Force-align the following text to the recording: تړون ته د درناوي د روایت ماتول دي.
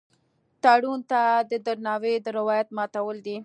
تړون 0.63 0.99
ته 1.11 1.21
د 1.51 1.53
درناوي 1.65 2.13
د 2.25 2.27
روایت 2.39 2.67
ماتول 2.77 3.17
دي. 3.25 3.37